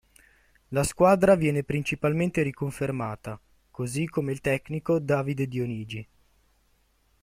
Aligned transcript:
La 0.69 0.81
squadra 0.81 1.35
viene 1.35 1.61
principalmente 1.63 2.41
riconfermata, 2.41 3.39
così 3.69 4.07
come 4.07 4.31
il 4.31 4.41
tecnico 4.41 4.97
Davide 4.97 5.47
Dionigi. 5.47 6.07